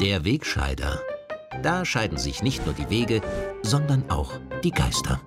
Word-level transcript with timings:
Der 0.00 0.24
Wegscheider. 0.24 1.02
Da 1.60 1.84
scheiden 1.84 2.18
sich 2.18 2.40
nicht 2.44 2.64
nur 2.64 2.72
die 2.72 2.88
Wege, 2.88 3.20
sondern 3.62 4.08
auch 4.08 4.32
die 4.62 4.70
Geister. 4.70 5.20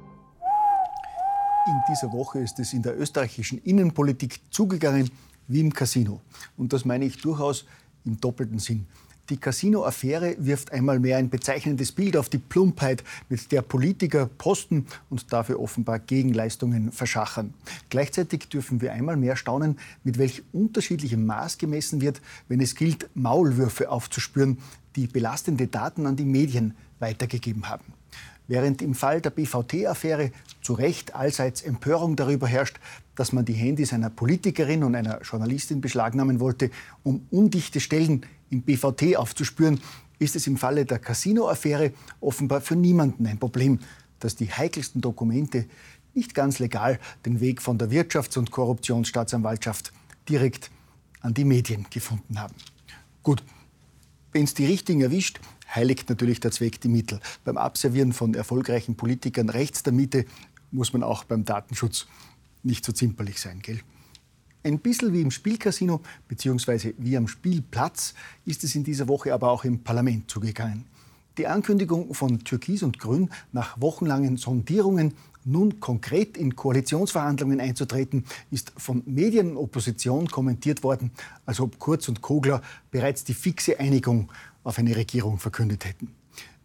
In 1.67 1.81
dieser 1.89 2.13
Woche 2.13 2.39
ist 2.39 2.57
es 2.57 2.71
in 2.71 2.81
der 2.81 2.97
österreichischen 2.97 3.61
Innenpolitik 3.63 4.39
zugegangen 4.49 5.11
wie 5.49 5.59
im 5.59 5.73
Casino. 5.73 6.21
Und 6.55 6.71
das 6.71 6.85
meine 6.85 7.03
ich 7.03 7.21
durchaus 7.21 7.65
im 8.05 8.21
doppelten 8.21 8.59
Sinn. 8.59 8.87
Die 9.31 9.37
Casino-Affäre 9.37 10.35
wirft 10.39 10.73
einmal 10.73 10.99
mehr 10.99 11.15
ein 11.15 11.29
bezeichnendes 11.29 11.93
Bild 11.93 12.17
auf 12.17 12.27
die 12.27 12.37
Plumpheit, 12.37 13.01
mit 13.29 13.49
der 13.53 13.61
Politiker 13.61 14.25
Posten 14.25 14.87
und 15.09 15.31
dafür 15.31 15.61
offenbar 15.61 15.99
Gegenleistungen 15.99 16.91
verschachern. 16.91 17.53
Gleichzeitig 17.89 18.49
dürfen 18.49 18.81
wir 18.81 18.91
einmal 18.91 19.15
mehr 19.15 19.37
staunen, 19.37 19.79
mit 20.03 20.17
welch 20.17 20.43
unterschiedlichem 20.51 21.25
Maß 21.25 21.57
gemessen 21.59 22.01
wird, 22.01 22.21
wenn 22.49 22.59
es 22.59 22.75
gilt, 22.75 23.09
Maulwürfe 23.13 23.89
aufzuspüren, 23.89 24.57
die 24.97 25.07
belastende 25.07 25.67
Daten 25.67 26.07
an 26.07 26.17
die 26.17 26.25
Medien 26.25 26.73
weitergegeben 26.99 27.69
haben. 27.69 27.85
Während 28.49 28.81
im 28.81 28.95
Fall 28.95 29.21
der 29.21 29.29
BVT-Affäre 29.29 30.31
zu 30.61 30.73
Recht 30.73 31.15
allseits 31.15 31.61
Empörung 31.61 32.17
darüber 32.17 32.47
herrscht, 32.47 32.81
dass 33.15 33.31
man 33.31 33.45
die 33.45 33.53
Handys 33.53 33.93
einer 33.93 34.09
Politikerin 34.09 34.83
und 34.83 34.93
einer 34.93 35.21
Journalistin 35.21 35.79
beschlagnahmen 35.79 36.41
wollte, 36.41 36.69
um 37.03 37.25
undichte 37.31 37.79
Stellen 37.79 38.25
im 38.51 38.61
BVT 38.61 39.15
aufzuspüren, 39.15 39.81
ist 40.19 40.35
es 40.35 40.45
im 40.45 40.57
Falle 40.57 40.85
der 40.85 40.99
Casino-Affäre 40.99 41.93
offenbar 42.19 42.61
für 42.61 42.75
niemanden 42.75 43.25
ein 43.25 43.39
Problem, 43.39 43.79
dass 44.19 44.35
die 44.35 44.51
heikelsten 44.51 45.01
Dokumente 45.01 45.65
nicht 46.13 46.35
ganz 46.35 46.59
legal 46.59 46.99
den 47.25 47.39
Weg 47.39 47.61
von 47.61 47.79
der 47.79 47.89
Wirtschafts- 47.89 48.37
und 48.37 48.51
Korruptionsstaatsanwaltschaft 48.51 49.91
direkt 50.29 50.69
an 51.21 51.33
die 51.33 51.45
Medien 51.45 51.87
gefunden 51.89 52.39
haben. 52.39 52.53
Gut, 53.23 53.43
wenn 54.31 54.43
es 54.43 54.53
die 54.53 54.65
Richtigen 54.65 55.01
erwischt, 55.01 55.39
heiligt 55.73 56.09
natürlich 56.09 56.39
der 56.39 56.51
Zweck 56.51 56.79
die 56.81 56.87
Mittel. 56.89 57.19
Beim 57.43 57.57
Abservieren 57.57 58.13
von 58.13 58.33
erfolgreichen 58.33 58.95
Politikern 58.95 59.49
rechts 59.49 59.83
der 59.83 59.93
Mitte 59.93 60.25
muss 60.71 60.93
man 60.93 61.03
auch 61.03 61.23
beim 61.23 61.45
Datenschutz 61.45 62.07
nicht 62.63 62.85
so 62.85 62.91
zimperlich 62.91 63.39
sein, 63.39 63.59
gell? 63.61 63.79
Ein 64.63 64.77
bisschen 64.77 65.11
wie 65.11 65.21
im 65.21 65.31
Spielcasino 65.31 66.01
bzw. 66.27 66.93
wie 66.99 67.17
am 67.17 67.27
Spielplatz 67.27 68.13
ist 68.45 68.63
es 68.63 68.75
in 68.75 68.83
dieser 68.83 69.07
Woche 69.07 69.33
aber 69.33 69.49
auch 69.49 69.63
im 69.63 69.83
Parlament 69.83 70.29
zugegangen. 70.29 70.85
Die 71.37 71.47
Ankündigung 71.47 72.13
von 72.13 72.43
Türkis 72.43 72.83
und 72.83 72.99
Grün, 72.99 73.29
nach 73.53 73.81
wochenlangen 73.81 74.37
Sondierungen 74.37 75.13
nun 75.45 75.79
konkret 75.79 76.37
in 76.37 76.55
Koalitionsverhandlungen 76.55 77.59
einzutreten, 77.59 78.25
ist 78.51 78.71
von 78.77 79.01
Medien 79.07 79.51
und 79.51 79.57
Opposition 79.57 80.27
kommentiert 80.27 80.83
worden, 80.83 81.09
als 81.47 81.59
ob 81.59 81.79
Kurz 81.79 82.07
und 82.07 82.21
Kogler 82.21 82.61
bereits 82.91 83.23
die 83.23 83.33
fixe 83.33 83.79
Einigung 83.79 84.31
auf 84.63 84.77
eine 84.77 84.95
Regierung 84.95 85.39
verkündet 85.39 85.85
hätten. 85.85 86.09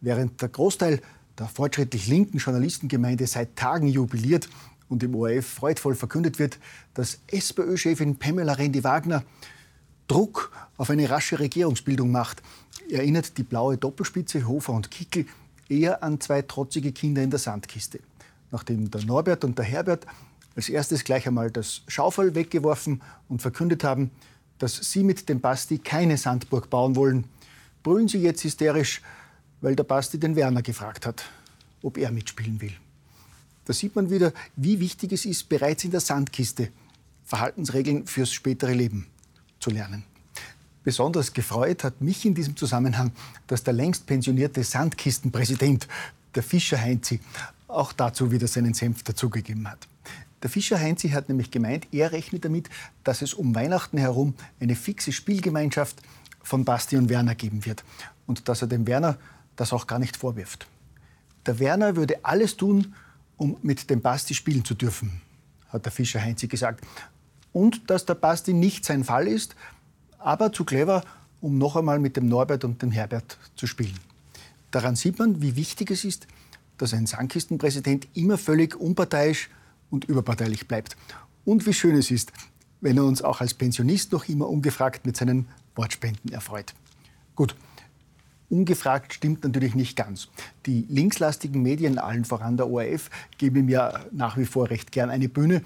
Während 0.02 0.42
der 0.42 0.50
Großteil 0.50 1.00
der 1.38 1.46
fortschrittlich 1.46 2.08
linken 2.08 2.38
Journalistengemeinde 2.38 3.26
seit 3.26 3.56
Tagen 3.56 3.88
jubiliert 3.88 4.48
und 4.88 5.02
im 5.02 5.14
ORF 5.14 5.46
freudvoll 5.46 5.94
verkündet 5.94 6.38
wird, 6.38 6.58
dass 6.94 7.18
SPÖ-Chefin 7.26 8.16
Pamela 8.16 8.54
Rendi-Wagner 8.54 9.24
Druck 10.08 10.52
auf 10.76 10.90
eine 10.90 11.10
rasche 11.10 11.38
Regierungsbildung 11.38 12.10
macht, 12.10 12.42
erinnert 12.90 13.36
die 13.38 13.42
blaue 13.42 13.76
Doppelspitze 13.76 14.46
Hofer 14.46 14.72
und 14.72 14.90
Kickel 14.90 15.26
eher 15.68 16.02
an 16.02 16.20
zwei 16.20 16.42
trotzige 16.42 16.92
Kinder 16.92 17.22
in 17.22 17.30
der 17.30 17.40
Sandkiste. 17.40 18.00
Nachdem 18.52 18.90
der 18.90 19.04
Norbert 19.04 19.44
und 19.44 19.58
der 19.58 19.64
Herbert 19.64 20.06
als 20.54 20.68
erstes 20.68 21.04
gleich 21.04 21.26
einmal 21.26 21.50
das 21.50 21.82
Schaufel 21.88 22.34
weggeworfen 22.34 23.02
und 23.28 23.42
verkündet 23.42 23.84
haben, 23.84 24.10
dass 24.58 24.76
sie 24.76 25.02
mit 25.02 25.28
dem 25.28 25.40
Basti 25.40 25.78
keine 25.78 26.16
Sandburg 26.16 26.70
bauen 26.70 26.96
wollen, 26.96 27.24
brüllen 27.82 28.08
sie 28.08 28.18
jetzt 28.18 28.44
hysterisch, 28.44 29.02
weil 29.60 29.76
der 29.76 29.84
Basti 29.84 30.18
den 30.18 30.36
Werner 30.36 30.62
gefragt 30.62 31.04
hat, 31.04 31.24
ob 31.82 31.98
er 31.98 32.10
mitspielen 32.10 32.60
will. 32.60 32.72
Da 33.66 33.72
sieht 33.72 33.94
man 33.94 34.10
wieder, 34.10 34.32
wie 34.54 34.80
wichtig 34.80 35.12
es 35.12 35.26
ist, 35.26 35.48
bereits 35.48 35.84
in 35.84 35.90
der 35.90 36.00
Sandkiste 36.00 36.70
Verhaltensregeln 37.24 38.06
fürs 38.06 38.32
spätere 38.32 38.72
Leben 38.72 39.08
zu 39.58 39.70
lernen. 39.70 40.04
Besonders 40.84 41.32
gefreut 41.32 41.82
hat 41.82 42.00
mich 42.00 42.24
in 42.24 42.34
diesem 42.34 42.56
Zusammenhang, 42.56 43.10
dass 43.48 43.64
der 43.64 43.74
längst 43.74 44.06
pensionierte 44.06 44.62
Sandkistenpräsident, 44.62 45.88
der 46.36 46.44
Fischer 46.44 46.80
Heinzi, 46.80 47.18
auch 47.66 47.92
dazu 47.92 48.30
wieder 48.30 48.46
seinen 48.46 48.72
Senf 48.72 49.02
dazugegeben 49.02 49.68
hat. 49.68 49.88
Der 50.42 50.50
Fischer 50.50 50.78
Heinzi 50.78 51.08
hat 51.08 51.28
nämlich 51.28 51.50
gemeint, 51.50 51.88
er 51.90 52.12
rechnet 52.12 52.44
damit, 52.44 52.70
dass 53.02 53.20
es 53.20 53.34
um 53.34 53.56
Weihnachten 53.56 53.98
herum 53.98 54.34
eine 54.60 54.76
fixe 54.76 55.10
Spielgemeinschaft 55.10 56.00
von 56.40 56.64
Basti 56.64 56.96
und 56.96 57.08
Werner 57.08 57.34
geben 57.34 57.64
wird. 57.66 57.82
Und 58.28 58.48
dass 58.48 58.62
er 58.62 58.68
dem 58.68 58.86
Werner 58.86 59.18
das 59.56 59.72
auch 59.72 59.88
gar 59.88 59.98
nicht 59.98 60.16
vorwirft. 60.16 60.68
Der 61.46 61.58
Werner 61.58 61.96
würde 61.96 62.24
alles 62.24 62.56
tun, 62.56 62.94
um 63.36 63.56
mit 63.62 63.90
dem 63.90 64.00
Basti 64.00 64.34
spielen 64.34 64.64
zu 64.64 64.74
dürfen, 64.74 65.20
hat 65.68 65.84
der 65.84 65.92
Fischer 65.92 66.20
Heinzi 66.20 66.48
gesagt. 66.48 66.84
Und 67.52 67.90
dass 67.90 68.06
der 68.06 68.14
Basti 68.14 68.52
nicht 68.52 68.84
sein 68.84 69.04
Fall 69.04 69.26
ist, 69.28 69.56
aber 70.18 70.52
zu 70.52 70.64
clever, 70.64 71.04
um 71.40 71.58
noch 71.58 71.76
einmal 71.76 71.98
mit 71.98 72.16
dem 72.16 72.26
Norbert 72.28 72.64
und 72.64 72.82
dem 72.82 72.90
Herbert 72.90 73.38
zu 73.56 73.66
spielen. 73.66 73.98
Daran 74.70 74.96
sieht 74.96 75.18
man, 75.18 75.40
wie 75.40 75.56
wichtig 75.56 75.90
es 75.90 76.04
ist, 76.04 76.26
dass 76.78 76.92
ein 76.92 77.06
Sandkistenpräsident 77.06 78.08
immer 78.14 78.36
völlig 78.36 78.76
unparteiisch 78.76 79.48
und 79.90 80.04
überparteilich 80.04 80.68
bleibt. 80.68 80.96
Und 81.44 81.66
wie 81.66 81.72
schön 81.72 81.96
es 81.96 82.10
ist, 82.10 82.32
wenn 82.80 82.96
er 82.96 83.04
uns 83.04 83.22
auch 83.22 83.40
als 83.40 83.54
Pensionist 83.54 84.12
noch 84.12 84.28
immer 84.28 84.48
ungefragt 84.48 85.06
mit 85.06 85.16
seinen 85.16 85.48
Wortspenden 85.74 86.32
erfreut. 86.32 86.74
Gut, 87.34 87.54
ungefragt 88.48 89.14
stimmt 89.14 89.44
natürlich 89.44 89.74
nicht 89.74 89.96
ganz. 89.96 90.28
Die 90.66 90.86
linkslastigen 90.88 91.62
Medien, 91.62 91.98
allen 91.98 92.24
voran 92.24 92.56
der 92.56 92.68
ORF, 92.70 93.10
geben 93.38 93.56
ihm 93.56 93.68
ja 93.68 94.00
nach 94.12 94.36
wie 94.36 94.44
vor 94.44 94.70
recht 94.70 94.92
gern 94.92 95.10
eine 95.10 95.28
Bühne, 95.28 95.62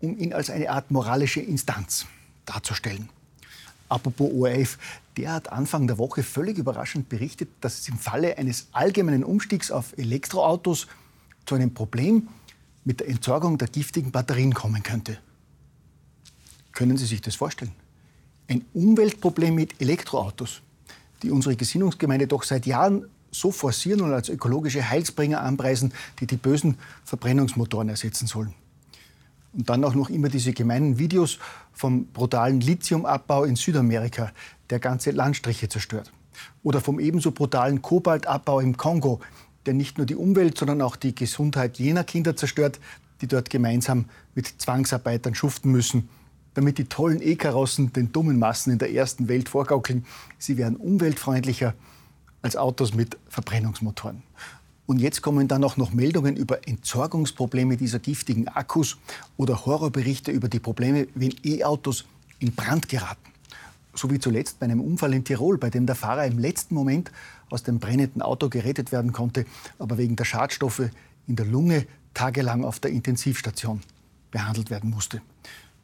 um 0.00 0.16
ihn 0.18 0.32
als 0.32 0.50
eine 0.50 0.70
Art 0.70 0.90
moralische 0.90 1.40
Instanz 1.40 2.06
darzustellen. 2.46 3.08
Apropos 3.88 4.30
ORF, 4.32 4.78
der 5.16 5.32
hat 5.32 5.50
Anfang 5.50 5.86
der 5.86 5.98
Woche 5.98 6.22
völlig 6.22 6.58
überraschend 6.58 7.08
berichtet, 7.08 7.48
dass 7.60 7.80
es 7.80 7.88
im 7.88 7.98
Falle 7.98 8.38
eines 8.38 8.68
allgemeinen 8.72 9.24
Umstiegs 9.24 9.70
auf 9.70 9.96
Elektroautos 9.98 10.86
zu 11.46 11.54
einem 11.56 11.74
Problem 11.74 12.28
mit 12.84 13.00
der 13.00 13.08
Entsorgung 13.08 13.58
der 13.58 13.68
giftigen 13.68 14.12
Batterien 14.12 14.54
kommen 14.54 14.82
könnte. 14.82 15.18
Können 16.72 16.96
Sie 16.96 17.06
sich 17.06 17.20
das 17.20 17.34
vorstellen? 17.34 17.72
ein 18.50 18.64
Umweltproblem 18.74 19.54
mit 19.54 19.80
Elektroautos, 19.80 20.60
die 21.22 21.30
unsere 21.30 21.56
Gesinnungsgemeinde 21.56 22.26
doch 22.26 22.42
seit 22.42 22.66
Jahren 22.66 23.06
so 23.30 23.52
forcieren 23.52 24.00
und 24.00 24.12
als 24.12 24.28
ökologische 24.28 24.88
Heilsbringer 24.88 25.40
anpreisen, 25.40 25.92
die 26.18 26.26
die 26.26 26.36
bösen 26.36 26.78
Verbrennungsmotoren 27.04 27.88
ersetzen 27.88 28.26
sollen. 28.26 28.54
Und 29.52 29.68
dann 29.68 29.84
auch 29.84 29.94
noch 29.94 30.10
immer 30.10 30.28
diese 30.28 30.52
gemeinen 30.52 30.98
Videos 30.98 31.38
vom 31.72 32.06
brutalen 32.06 32.60
Lithiumabbau 32.60 33.44
in 33.44 33.56
Südamerika, 33.56 34.32
der 34.70 34.78
ganze 34.78 35.10
Landstriche 35.10 35.68
zerstört. 35.68 36.12
Oder 36.62 36.80
vom 36.80 37.00
ebenso 37.00 37.32
brutalen 37.32 37.82
Kobaltabbau 37.82 38.60
im 38.60 38.76
Kongo, 38.76 39.20
der 39.66 39.74
nicht 39.74 39.98
nur 39.98 40.06
die 40.06 40.14
Umwelt, 40.14 40.56
sondern 40.56 40.82
auch 40.82 40.96
die 40.96 41.14
Gesundheit 41.14 41.78
jener 41.78 42.04
Kinder 42.04 42.36
zerstört, 42.36 42.80
die 43.20 43.26
dort 43.26 43.50
gemeinsam 43.50 44.06
mit 44.34 44.46
Zwangsarbeitern 44.46 45.34
schuften 45.34 45.70
müssen 45.70 46.08
damit 46.54 46.78
die 46.78 46.84
tollen 46.84 47.22
E-Karossen 47.22 47.92
den 47.92 48.12
dummen 48.12 48.38
Massen 48.38 48.72
in 48.72 48.78
der 48.78 48.92
ersten 48.92 49.28
Welt 49.28 49.48
vorgaukeln, 49.48 50.04
sie 50.38 50.56
wären 50.56 50.76
umweltfreundlicher 50.76 51.74
als 52.42 52.56
Autos 52.56 52.94
mit 52.94 53.18
Verbrennungsmotoren. 53.28 54.22
Und 54.86 54.98
jetzt 54.98 55.22
kommen 55.22 55.46
dann 55.46 55.62
auch 55.62 55.76
noch 55.76 55.92
Meldungen 55.92 56.36
über 56.36 56.66
Entsorgungsprobleme 56.66 57.76
dieser 57.76 58.00
giftigen 58.00 58.48
Akkus 58.48 58.98
oder 59.36 59.64
Horrorberichte 59.64 60.32
über 60.32 60.48
die 60.48 60.58
Probleme, 60.58 61.06
wenn 61.14 61.32
E-Autos 61.44 62.06
in 62.40 62.52
Brand 62.52 62.88
geraten. 62.88 63.30
So 63.94 64.10
wie 64.10 64.18
zuletzt 64.18 64.58
bei 64.58 64.64
einem 64.64 64.80
Unfall 64.80 65.14
in 65.14 65.24
Tirol, 65.24 65.58
bei 65.58 65.70
dem 65.70 65.86
der 65.86 65.94
Fahrer 65.94 66.26
im 66.26 66.38
letzten 66.38 66.74
Moment 66.74 67.12
aus 67.50 67.62
dem 67.62 67.78
brennenden 67.78 68.22
Auto 68.22 68.48
gerettet 68.48 68.90
werden 68.90 69.12
konnte, 69.12 69.46
aber 69.78 69.98
wegen 69.98 70.16
der 70.16 70.24
Schadstoffe 70.24 70.90
in 71.26 71.36
der 71.36 71.46
Lunge 71.46 71.86
tagelang 72.14 72.64
auf 72.64 72.80
der 72.80 72.90
Intensivstation 72.90 73.80
behandelt 74.30 74.70
werden 74.70 74.90
musste. 74.90 75.20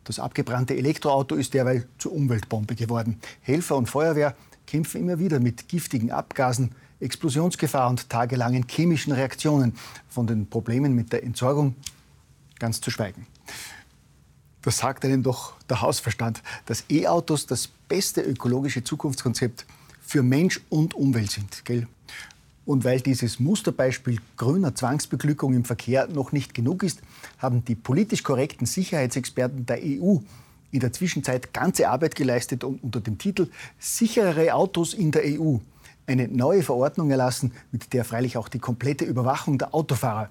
Das 0.06 0.20
abgebrannte 0.20 0.76
Elektroauto 0.76 1.34
ist 1.34 1.52
derweil 1.52 1.88
zur 1.98 2.12
Umweltbombe 2.12 2.76
geworden. 2.76 3.20
Helfer 3.42 3.76
und 3.76 3.90
Feuerwehr 3.90 4.36
kämpfen 4.64 5.00
immer 5.00 5.18
wieder 5.18 5.40
mit 5.40 5.68
giftigen 5.68 6.12
Abgasen, 6.12 6.70
Explosionsgefahr 7.00 7.90
und 7.90 8.08
tagelangen 8.08 8.66
chemischen 8.68 9.12
Reaktionen. 9.12 9.74
Von 10.08 10.28
den 10.28 10.48
Problemen 10.48 10.94
mit 10.94 11.12
der 11.12 11.24
Entsorgung 11.24 11.74
ganz 12.60 12.80
zu 12.80 12.92
schweigen. 12.92 13.26
Das 14.62 14.78
sagt 14.78 15.04
einem 15.04 15.24
doch 15.24 15.54
der 15.68 15.82
Hausverstand, 15.82 16.40
dass 16.66 16.84
E-Autos 16.88 17.46
das 17.46 17.66
beste 17.66 18.22
ökologische 18.22 18.84
Zukunftskonzept 18.84 19.66
für 20.00 20.22
Mensch 20.22 20.60
und 20.70 20.94
Umwelt 20.94 21.32
sind. 21.32 21.64
Gell? 21.64 21.88
Und 22.66 22.84
weil 22.84 23.00
dieses 23.00 23.38
Musterbeispiel 23.38 24.18
grüner 24.36 24.74
Zwangsbeglückung 24.74 25.54
im 25.54 25.64
Verkehr 25.64 26.08
noch 26.08 26.32
nicht 26.32 26.52
genug 26.52 26.82
ist, 26.82 27.00
haben 27.38 27.64
die 27.64 27.76
politisch 27.76 28.24
korrekten 28.24 28.66
Sicherheitsexperten 28.66 29.64
der 29.64 29.78
EU 29.82 30.18
in 30.72 30.80
der 30.80 30.92
Zwischenzeit 30.92 31.54
ganze 31.54 31.88
Arbeit 31.88 32.16
geleistet 32.16 32.64
und 32.64 32.82
unter 32.82 33.00
dem 33.00 33.18
Titel 33.18 33.48
Sicherere 33.78 34.52
Autos 34.52 34.94
in 34.94 35.12
der 35.12 35.22
EU 35.24 35.58
eine 36.08 36.26
neue 36.26 36.64
Verordnung 36.64 37.10
erlassen, 37.10 37.52
mit 37.70 37.92
der 37.92 38.04
freilich 38.04 38.36
auch 38.36 38.48
die 38.48 38.58
komplette 38.58 39.04
Überwachung 39.04 39.58
der 39.58 39.72
Autofahrer 39.72 40.28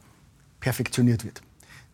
perfektioniert 0.60 1.24
wird. 1.24 1.42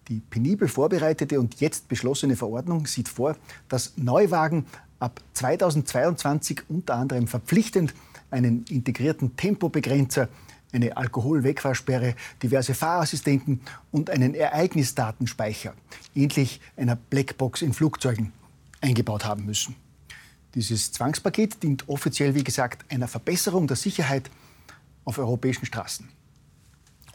Die 0.08 0.22
penibel 0.22 0.68
vorbereitete 0.68 1.40
und 1.40 1.60
jetzt 1.62 1.88
beschlossene 1.88 2.36
Verordnung 2.36 2.88
sieht 2.88 3.10
vor, 3.10 3.36
dass 3.70 3.94
Neuwagen 3.96 4.66
ab 5.00 5.22
2022 5.34 6.64
unter 6.68 6.96
anderem 6.96 7.28
verpflichtend 7.28 7.94
einen 8.32 8.66
integrierten 8.70 9.36
Tempobegrenzer, 9.36 10.30
eine 10.74 10.96
Alkoholwegfahrsperre, 10.96 12.16
diverse 12.42 12.74
Fahrassistenten 12.74 13.62
und 13.92 14.10
einen 14.10 14.34
Ereignisdatenspeicher, 14.34 15.74
ähnlich 16.16 16.62
einer 16.78 16.96
Blackbox 16.96 17.62
in 17.62 17.74
Flugzeugen, 17.74 18.32
eingebaut 18.80 19.26
haben 19.26 19.46
müssen. 19.46 19.76
Dieses 20.56 20.92
Zwangspaket 20.92 21.62
dient 21.64 21.88
offiziell, 21.88 22.36
wie 22.36 22.44
gesagt, 22.44 22.92
einer 22.92 23.08
Verbesserung 23.08 23.68
der 23.68 23.78
Sicherheit 23.78 24.30
auf 25.06 25.18
europäischen 25.18 25.66
Straßen. 25.66 26.10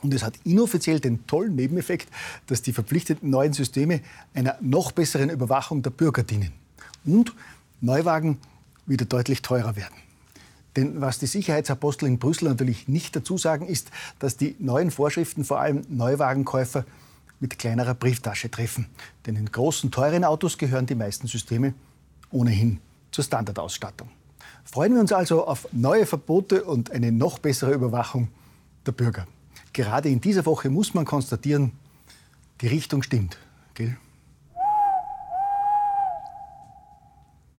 Und 0.02 0.14
es 0.14 0.22
hat 0.22 0.38
inoffiziell 0.44 1.00
den 1.00 1.26
tollen 1.26 1.56
Nebeneffekt, 1.56 2.08
dass 2.46 2.62
die 2.62 2.72
verpflichteten 2.72 3.30
neuen 3.30 3.52
Systeme 3.52 4.00
einer 4.34 4.56
noch 4.60 4.92
besseren 4.92 5.30
Überwachung 5.30 5.82
der 5.82 5.90
Bürger 5.90 6.22
dienen. 6.22 6.52
Und 7.04 7.34
Neuwagen 7.80 8.38
wieder 8.86 9.04
deutlich 9.04 9.42
teurer 9.42 9.76
werden. 9.76 9.94
Denn 10.76 11.00
was 11.00 11.18
die 11.18 11.26
Sicherheitsapostel 11.26 12.06
in 12.06 12.18
Brüssel 12.18 12.48
natürlich 12.48 12.86
nicht 12.86 13.16
dazu 13.16 13.38
sagen, 13.38 13.66
ist, 13.66 13.90
dass 14.18 14.36
die 14.36 14.56
neuen 14.58 14.90
Vorschriften 14.90 15.44
vor 15.44 15.58
allem 15.58 15.82
Neuwagenkäufer 15.88 16.84
mit 17.40 17.58
kleinerer 17.58 17.94
Brieftasche 17.94 18.50
treffen. 18.50 18.86
Denn 19.26 19.36
in 19.36 19.50
großen, 19.50 19.90
teuren 19.90 20.24
Autos 20.24 20.58
gehören 20.58 20.86
die 20.86 20.94
meisten 20.94 21.26
Systeme 21.26 21.74
ohnehin 22.30 22.80
zur 23.10 23.24
Standardausstattung. 23.24 24.08
Freuen 24.64 24.94
wir 24.94 25.00
uns 25.00 25.12
also 25.12 25.46
auf 25.46 25.68
neue 25.72 26.06
Verbote 26.06 26.64
und 26.64 26.90
eine 26.90 27.12
noch 27.12 27.38
bessere 27.38 27.72
Überwachung 27.72 28.28
der 28.84 28.92
Bürger. 28.92 29.26
Gerade 29.72 30.08
in 30.08 30.20
dieser 30.20 30.44
Woche 30.46 30.70
muss 30.70 30.94
man 30.94 31.04
konstatieren, 31.04 31.72
die 32.60 32.66
Richtung 32.66 33.02
stimmt. 33.02 33.38
Gell? 33.74 33.96